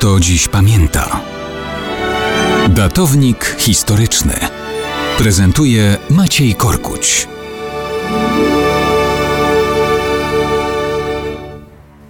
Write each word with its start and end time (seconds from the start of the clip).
kto 0.00 0.20
dziś 0.20 0.48
pamięta. 0.48 1.20
Datownik 2.68 3.56
historyczny 3.58 4.34
prezentuje 5.18 5.96
Maciej 6.10 6.54
Korkuć. 6.54 7.28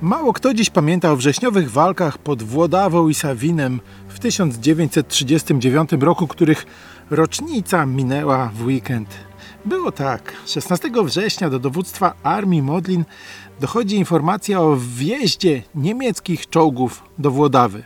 Mało 0.03 0.33
kto 0.33 0.55
dziś 0.55 0.71
pamięta 0.71 1.13
o 1.13 1.17
wrześniowych 1.17 1.71
walkach 1.71 2.19
pod 2.19 2.43
Włodawą 2.43 3.09
i 3.09 3.15
Sawinem 3.15 3.81
w 4.09 4.19
1939 4.19 5.91
roku, 6.01 6.27
których 6.27 6.67
rocznica 7.11 7.87
minęła 7.87 8.51
w 8.55 8.63
weekend. 8.63 9.30
Było 9.65 9.93
tak. 9.93 10.33
16 10.47 10.91
września 11.05 11.51
do 11.51 11.59
dowództwa 11.59 12.15
armii 12.23 12.63
Modlin 12.63 13.05
dochodzi 13.61 13.97
informacja 13.97 14.61
o 14.61 14.77
wjeździe 14.77 15.63
niemieckich 15.75 16.49
czołgów 16.49 17.03
do 17.19 17.31
Włodawy. 17.31 17.85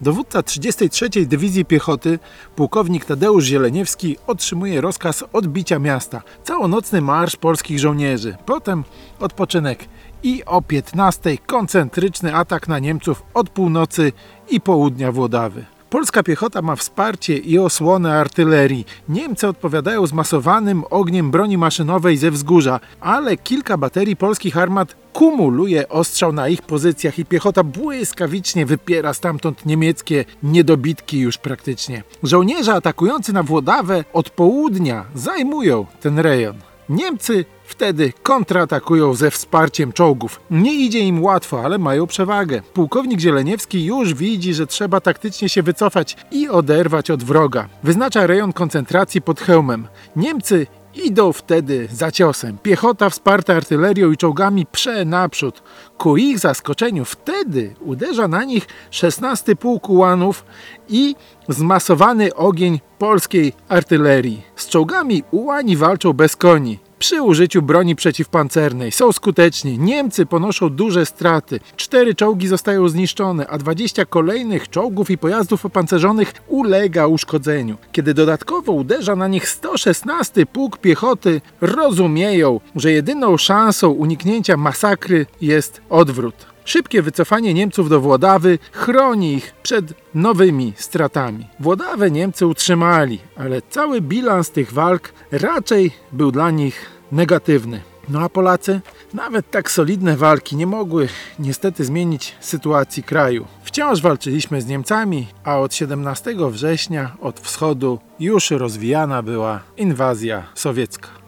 Dowódca 0.00 0.42
33. 0.42 1.08
Dywizji 1.26 1.64
Piechoty, 1.64 2.18
pułkownik 2.56 3.04
Tadeusz 3.04 3.44
Zieleniewski, 3.44 4.16
otrzymuje 4.26 4.80
rozkaz 4.80 5.24
odbicia 5.32 5.78
miasta. 5.78 6.22
Całonocny 6.42 7.00
marsz 7.00 7.36
polskich 7.36 7.78
żołnierzy, 7.78 8.36
potem 8.46 8.84
odpoczynek 9.20 9.88
i 10.22 10.44
o 10.44 10.62
15 10.62 11.38
koncentryczny 11.38 12.34
atak 12.34 12.68
na 12.68 12.78
Niemców 12.78 13.22
od 13.34 13.50
północy 13.50 14.12
i 14.50 14.60
południa 14.60 15.12
Włodawy. 15.12 15.64
Polska 15.94 16.22
piechota 16.22 16.62
ma 16.62 16.76
wsparcie 16.76 17.36
i 17.38 17.58
osłonę 17.58 18.14
artylerii. 18.14 18.86
Niemcy 19.08 19.48
odpowiadają 19.48 20.06
zmasowanym 20.06 20.84
ogniem 20.90 21.30
broni 21.30 21.58
maszynowej 21.58 22.16
ze 22.16 22.30
wzgórza, 22.30 22.80
ale 23.00 23.36
kilka 23.36 23.78
baterii 23.78 24.16
polskich 24.16 24.56
armat 24.56 24.96
kumuluje 25.12 25.88
ostrzał 25.88 26.32
na 26.32 26.48
ich 26.48 26.62
pozycjach 26.62 27.18
i 27.18 27.24
piechota 27.24 27.64
błyskawicznie 27.64 28.66
wypiera 28.66 29.14
stamtąd 29.14 29.66
niemieckie 29.66 30.24
niedobitki 30.42 31.18
już 31.18 31.38
praktycznie. 31.38 32.02
Żołnierze 32.22 32.74
atakujący 32.74 33.32
na 33.32 33.42
Włodawę 33.42 34.04
od 34.12 34.30
południa 34.30 35.04
zajmują 35.14 35.86
ten 36.00 36.18
rejon. 36.18 36.73
Niemcy 36.88 37.44
wtedy 37.64 38.12
kontratakują 38.22 39.14
ze 39.14 39.30
wsparciem 39.30 39.92
czołgów. 39.92 40.40
Nie 40.50 40.74
idzie 40.74 40.98
im 40.98 41.22
łatwo, 41.22 41.64
ale 41.64 41.78
mają 41.78 42.06
przewagę. 42.06 42.62
Pułkownik 42.74 43.20
Zieleniewski 43.20 43.84
już 43.84 44.14
widzi, 44.14 44.54
że 44.54 44.66
trzeba 44.66 45.00
taktycznie 45.00 45.48
się 45.48 45.62
wycofać 45.62 46.16
i 46.30 46.48
oderwać 46.48 47.10
od 47.10 47.22
wroga. 47.22 47.68
Wyznacza 47.82 48.26
rejon 48.26 48.52
koncentracji 48.52 49.22
pod 49.22 49.40
hełmem. 49.40 49.88
Niemcy 50.16 50.66
Idą 50.96 51.32
wtedy 51.32 51.88
za 51.92 52.10
ciosem. 52.10 52.58
Piechota 52.62 53.10
wsparta 53.10 53.54
artylerią 53.54 54.12
i 54.12 54.16
czołgami 54.16 54.66
prze 54.66 55.04
naprzód. 55.04 55.62
Ku 55.98 56.16
ich 56.16 56.38
zaskoczeniu 56.38 57.04
wtedy 57.04 57.74
uderza 57.80 58.28
na 58.28 58.44
nich 58.44 58.66
16 58.90 59.56
pułk 59.56 59.88
ułanów 59.88 60.44
i 60.88 61.14
zmasowany 61.48 62.34
ogień 62.34 62.80
polskiej 62.98 63.52
artylerii. 63.68 64.42
Z 64.56 64.68
czołgami 64.68 65.22
ułani 65.30 65.76
walczą 65.76 66.12
bez 66.12 66.36
koni 66.36 66.78
przy 67.04 67.22
użyciu 67.22 67.62
broni 67.62 67.96
przeciwpancernej. 67.96 68.92
Są 68.92 69.12
skuteczni. 69.12 69.78
Niemcy 69.78 70.26
ponoszą 70.26 70.70
duże 70.70 71.06
straty. 71.06 71.60
Cztery 71.76 72.14
czołgi 72.14 72.48
zostają 72.48 72.88
zniszczone, 72.88 73.46
a 73.46 73.58
20 73.58 74.04
kolejnych 74.04 74.70
czołgów 74.70 75.10
i 75.10 75.18
pojazdów 75.18 75.66
opancerzonych 75.66 76.32
ulega 76.48 77.06
uszkodzeniu. 77.06 77.76
Kiedy 77.92 78.14
dodatkowo 78.14 78.72
uderza 78.72 79.16
na 79.16 79.28
nich 79.28 79.48
116 79.48 80.46
pułk 80.46 80.78
piechoty, 80.78 81.40
rozumieją, 81.60 82.60
że 82.76 82.92
jedyną 82.92 83.36
szansą 83.36 83.90
uniknięcia 83.90 84.56
masakry 84.56 85.26
jest 85.40 85.80
odwrót. 85.90 86.46
Szybkie 86.64 87.02
wycofanie 87.02 87.54
Niemców 87.54 87.88
do 87.88 88.00
Włodawy 88.00 88.58
chroni 88.72 89.34
ich 89.34 89.54
przed 89.62 89.84
nowymi 90.14 90.72
stratami. 90.76 91.46
Włodawę 91.60 92.10
Niemcy 92.10 92.46
utrzymali, 92.46 93.18
ale 93.36 93.62
cały 93.62 94.00
bilans 94.00 94.50
tych 94.50 94.72
walk 94.72 95.12
raczej 95.32 95.90
był 96.12 96.32
dla 96.32 96.50
nich 96.50 96.93
negatywny. 97.14 97.80
No 98.08 98.20
a 98.20 98.28
Polacy? 98.28 98.80
Nawet 99.14 99.50
tak 99.50 99.70
solidne 99.70 100.16
walki 100.16 100.56
nie 100.56 100.66
mogły 100.66 101.08
niestety 101.38 101.84
zmienić 101.84 102.34
sytuacji 102.40 103.02
kraju. 103.02 103.46
Wciąż 103.62 104.02
walczyliśmy 104.02 104.62
z 104.62 104.66
Niemcami, 104.66 105.26
a 105.44 105.58
od 105.58 105.74
17 105.74 106.34
września 106.50 107.16
od 107.20 107.40
wschodu 107.40 107.98
już 108.20 108.50
rozwijana 108.50 109.22
była 109.22 109.60
inwazja 109.76 110.42
sowiecka. 110.54 111.23